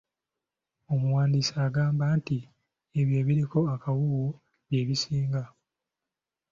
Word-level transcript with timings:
Omuwandiisi 0.93 1.53
agamba 1.65 2.05
nti 2.17 2.37
ebyo 2.99 3.15
ebiriko 3.21 3.59
akawuuwo 3.75 4.29
bye 4.67 4.81
bisinga. 4.87 5.43